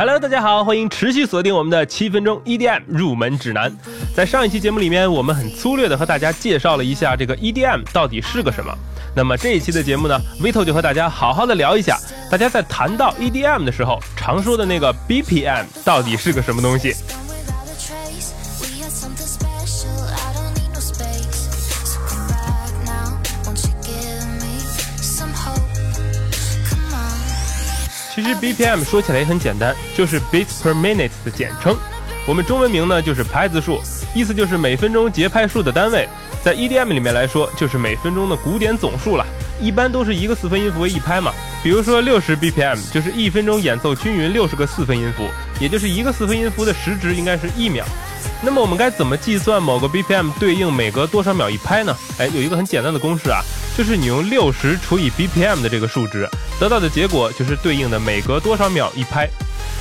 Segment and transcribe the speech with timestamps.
[0.00, 3.70] Hello，大家好，欢迎持续锁定我们的七分钟 EDM 入门指南。
[4.16, 8.74] 在上一期节目里面，我们很粗略的和大家介绍了一下这个 EDM 到底是个什么。
[9.14, 11.98] 那么这一期的节目呢，Vito 就和大家好好的聊一下，
[12.30, 16.94] 大家在谈到 EDM 的时候，常说的那个 BPM 到底是个什么东西。
[28.22, 31.74] 其实 BPM 说起来也很简单，就是 beats per minute 的简称。
[32.28, 33.80] 我们中文名呢就是拍子数，
[34.14, 36.06] 意思就是每分钟节拍数的单位。
[36.44, 39.24] 在 EDM 里面来说，就是每分钟的鼓点总数了。
[39.58, 41.32] 一般都是一个四分音符为一拍嘛。
[41.62, 45.24] 比如说六十 BPM 就是一分钟演奏均匀六十个四分音符，
[45.58, 47.84] 也就是一个四分音符的时值应该是一秒。
[48.42, 51.96] 那么我们该怎么计算某个 BPM 对应每隔多少秒一拍呢？
[52.18, 53.40] 哎，有一个很简单的公式啊，
[53.76, 56.28] 就是你用六十除以 BPM 的这个数值，
[56.58, 59.28] 得到的结果就是对应的每隔多少秒一拍。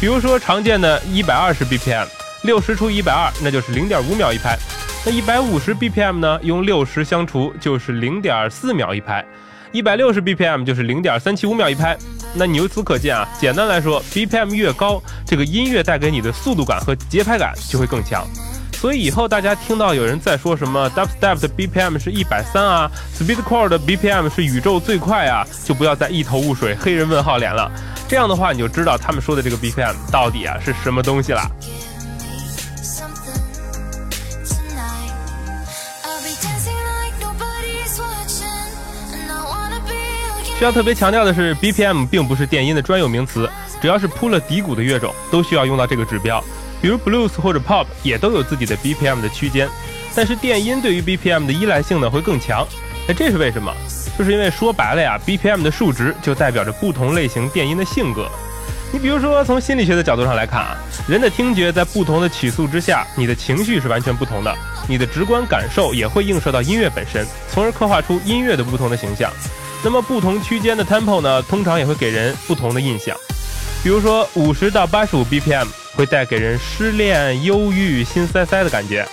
[0.00, 2.06] 比如说常见的一百二十 BPM，
[2.42, 4.56] 六十除以一百二，那就是零点五秒一拍。
[5.04, 6.38] 那一百五十 BPM 呢？
[6.42, 9.24] 用六十相除就是零点四秒一拍，
[9.72, 11.96] 一百六十 BPM 就是零点三七五秒一拍。
[12.34, 18.26] 那你由此可见啊，简单来说，BPM 越高，这个音乐带给你的速度感和节拍感就会更强。
[18.80, 27.70] 所以以后大家听到有人在说什么 Dubstep 的 BPM 是一百三啊，Speedcore 的 BPM 是宇宙最快啊，就不要再一头雾水、黑人问号脸了。
[28.08, 31.42] 这样的话，你就知道他们说的这个 BPM 到底啊是什么东西了。
[40.58, 43.46] 需要特别强调的是，BPM 并不是电音的专有名词，
[43.82, 46.42] 只要是铺了底鼓的乐种，都需要用到这个指标。
[46.80, 49.68] 比如 Blues 或者 Pop 也都有自己的 BPM 的区间，
[50.14, 52.66] 但是电音对于 BPM 的依赖性呢会更强。
[53.06, 53.72] 那这是为什么？
[54.18, 58.28] 就是因为说白了呀，BPM 的数值就代表着不同类型电音的性格。
[58.92, 60.76] 你比如说，从心理学的角度上来看啊，
[61.08, 64.54] 人的听觉在不同的曲速之下，你的情绪是完全不同的，
[64.88, 69.30] 你的直观感受也会映射到音乐本身，从而刻画出音乐的不同的形象。
[69.84, 73.16] 那么不同区间的 tempo 呢，通常也会给人不同的印象。
[73.82, 79.04] 比如说，五十到八十五 BPM 会带给人失恋、忧郁、心塞塞的感觉；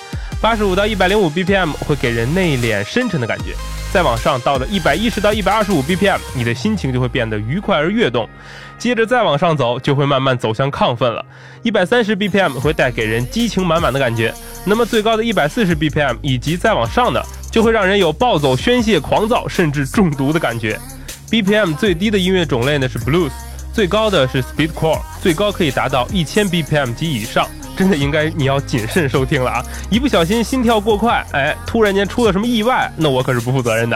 [0.41, 3.55] 八十五到一百零五 BPM 会给人内敛、深沉的感觉。
[3.93, 8.27] 再往上到了一百一十到一百二十五 BPM，你的心情就会变得愉快而跃动。
[8.77, 11.25] 接着再往上走，就会慢慢走向亢奋了。
[11.63, 14.33] 一百三十 BPM 会带给人激情满满的感觉。
[14.65, 17.25] 那么最高的一百四十 BPM 以及再往上的。
[17.49, 20.77] 就会让人有暴走、宣泄、狂躁，甚至中毒的感觉。
[21.31, 23.31] BPM 最低的音乐种类呢是 Blues，
[23.77, 27.47] 最高的是 Speedcore，最高可以达到一千 BPM 及以上。
[27.77, 29.63] 真的应该你要谨慎收听了啊！
[29.91, 33.95] 一不小心心跳过快，哎，突然间出了什么意外，那我可是不负责任的。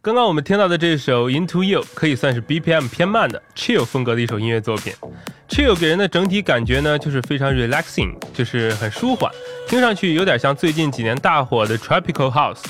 [0.00, 4.92] 刚刚我们听到的这首《Into You》可以算是 BPM 偏慢的 Chill 风格的一首音乐作品。
[5.48, 9.28] Chill 给人的整体感觉呢，就是非常 relaxing，就是很舒缓，
[9.66, 12.62] 听上去有点像最近几年大火的 Tropical House。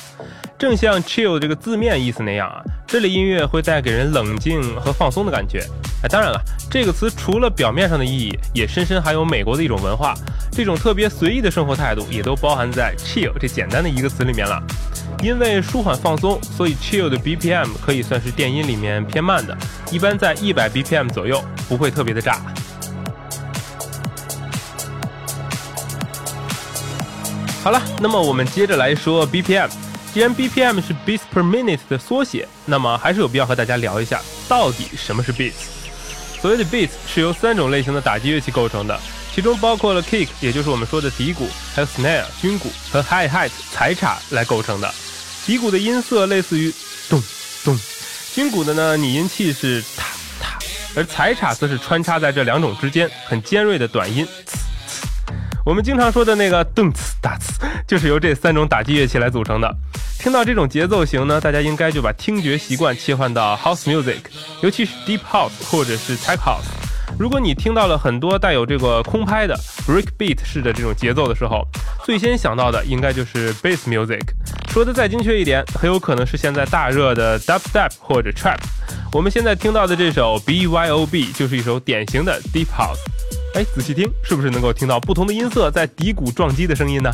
[0.59, 5.63] 正像 Chill 这个字面意思那样啊，这类音乐会带给人冷静和放松的感觉。
[6.03, 6.41] 哎，当然了，
[6.71, 10.15] 这个词除了表面上的意义，也深深含有美国的一种文化，
[10.51, 14.61] 这种特别随意的生活态度也都包含在 Chill 这简单的一个词里面了。
[15.23, 19.57] 因为舒缓放松，所以 chill 的 BPM 可以算是电音里面偏慢的，
[19.91, 22.41] 一般在一百 BPM 左右，不会特别的炸。
[27.65, 29.69] 好了，那么我们接着来说 BPM。
[30.15, 35.53] 既然 BPM 是 beats per minute 的缩写，那么还是有必要和大家聊一下，到底什么是 beats。
[36.41, 38.99] 所谓的 beats 是由三种类型的打击乐器构成的，
[39.35, 44.95] 其中包括了 kick，也就是我们说的底鼓，还有 snare 军鼓和 hi hat 踩镲来构成的。
[45.49, 46.71] 底鼓的音色类似于
[47.09, 47.23] 咚
[47.65, 47.75] 咚，
[48.35, 50.05] 军鼓的呢，拟音器是踏
[50.39, 50.59] 踏，
[50.95, 54.29] 而踩镲则是穿插在这两种之间，很尖锐的短音。
[55.65, 57.55] 我们经常说的那个咚次打次，
[57.87, 59.75] 就是由这三种打击乐器来组成的。
[60.19, 64.21] 听到这种节奏型呢，大家应该就把听觉习惯切换到 House Music，
[64.61, 66.69] 尤其是 Deep House 或者是 Tech House。
[67.19, 71.67] 如果你听到了很多带有这个空拍的 Break Beat 式的这种节奏的时候，
[72.05, 74.21] 最先想到的应该就是 Bass Music。
[74.69, 78.59] 说的再精确一点，很有可能是现在大热的 Dubstep 或者 Trap。
[79.13, 82.99] 我们现在听到的这首 BYOB 就是一首典型的 Deep House。
[83.55, 87.11] 哎，仔细听，是不是能够听到不同的音色在底鼓撞击的声音呢？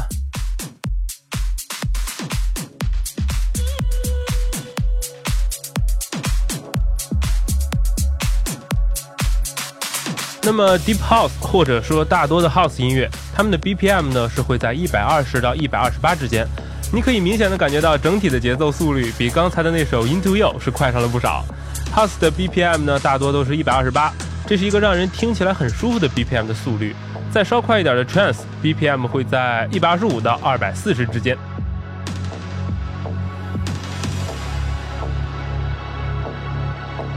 [10.43, 16.47] 那么 Deep House 或者说大多的 House 音乐，它们的 BPM 呢是会在一百二十到一百二十八之间。
[16.93, 21.45] 你可以明显的感觉到整体的节奏速率比刚才的那首 Into You 是快上了不少。
[21.95, 24.13] House 的 BPM 呢大多都是一百二十八。
[24.47, 26.95] 这是一个让人听起来很舒服的 BPM 的速率，
[27.33, 31.37] 再稍快一点的 Trance BPM 会在一百二十五到二百四十之间。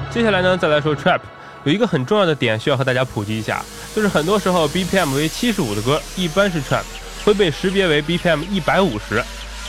[0.09, 1.19] 接下来呢，再来说 Trap，
[1.65, 3.61] 有一个很重要的点需要和大家普及一下，
[3.93, 6.83] 就是很多时候 BPM 为七十五的歌一般是 Trap，
[7.25, 9.21] 会被识别为 BPM 一百五十。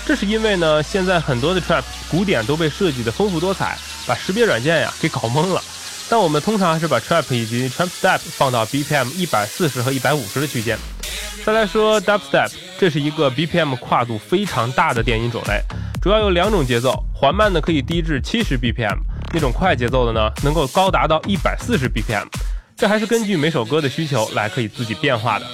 [0.08, 3.76] 这是因为呢，现在很多的 Trap 鼓点都被设计的丰富多彩，
[4.06, 5.62] 把识别软件呀给搞懵了。
[6.08, 10.78] 但我们通常还是把 trap 以及 trap step 放到 BPM 一百四十和一百五十的区间。
[11.44, 15.60] 再来说 dubstep，这是一个 BPM 跨度非常大的电音种类，
[16.00, 18.96] 主要有两种节奏，缓慢的可以低至七十 BPM，
[19.34, 22.24] 那种快节奏的呢，能够高达到一百四十 BPM。
[22.78, 25.44] 这还是根据每首歌的需求来可以自己变化的。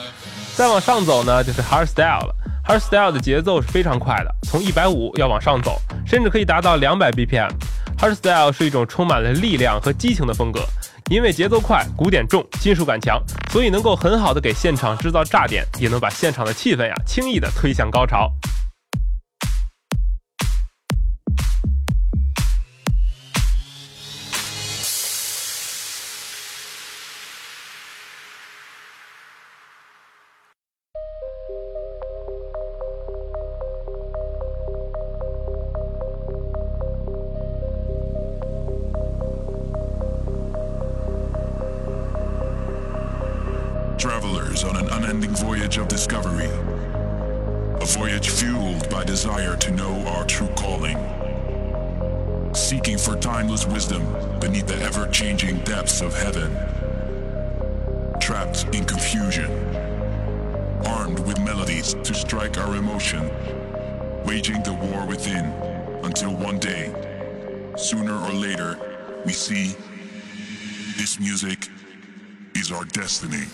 [0.54, 2.32] 再往上走呢，就是 hardstyle 了
[2.66, 7.50] ，hardstyle 的节奏是非常快的，从一百五要往上走，甚至可以达到两百 BPM。
[7.98, 10.60] Hardstyle 是一种充满了力量和激情的风格，
[11.10, 18.30] 因为节奏快、鼓点重、金属感强，所以能够很好的给现场制造炸点，也能把现场的气氛呀轻易的推向高潮。
[44.62, 46.48] On an unending voyage of discovery.
[47.80, 50.96] A voyage fueled by desire to know our true calling.
[52.54, 54.04] Seeking for timeless wisdom
[54.38, 56.52] beneath the ever changing depths of heaven.
[58.20, 59.50] Trapped in confusion.
[60.86, 63.28] Armed with melodies to strike our emotion.
[64.24, 65.46] Waging the war within
[66.04, 66.92] until one day,
[67.76, 68.78] sooner or later,
[69.24, 69.74] we see
[70.96, 71.68] this music
[72.54, 73.46] is our destiny.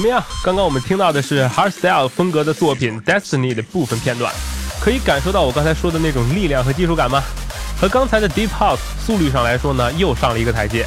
[0.00, 0.24] 怎么样？
[0.42, 4.32] 刚刚我们听到的是 hardstyle 风格的作品《Destiny》的部分片段，
[4.80, 7.22] 可以感受到我刚才说的那种力量和技术感吗？
[7.78, 10.86] 和刚才的 Deep House 速率上来说呢，又上了一个台阶。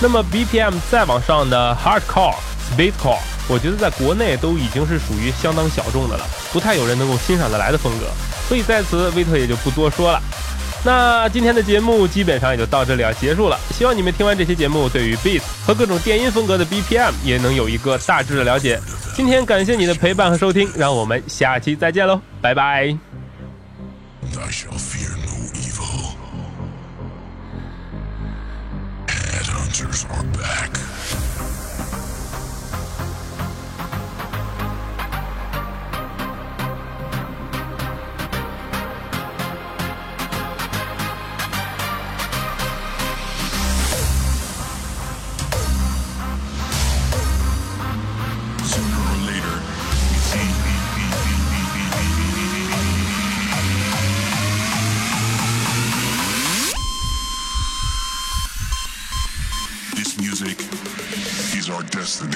[0.00, 2.34] 那么 BPM 再往上的 Hardcore、
[2.76, 8.06] Speedcore，我觉得在国内都已经是属于相当小众的了，不太有人能够欣赏得来的风格。
[8.48, 10.20] 所以在此，威特也就不多说了。
[10.84, 13.56] 那今天的节目基本上也就到这里要结束了。
[13.70, 18.80] 希望你们听完这期节目，对于 beats 和各种电音风格的 BPM 也能有一个大致的了解。
[19.14, 22.96] 今天感谢你的陪伴和收听，让我们下期再见喽，拜拜。
[60.32, 60.58] Music
[61.58, 62.32] is our destiny.